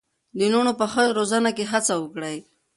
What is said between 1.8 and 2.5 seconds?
وکړئ.